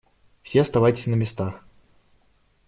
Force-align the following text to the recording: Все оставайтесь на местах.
Все 0.41 0.61
оставайтесь 0.61 1.05
на 1.05 1.13
местах. 1.13 1.63